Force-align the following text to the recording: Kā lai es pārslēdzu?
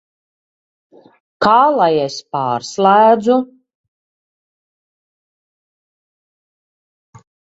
Kā 1.45 1.57
lai 1.79 1.89
es 2.05 2.15
pārslēdzu? 2.35 3.35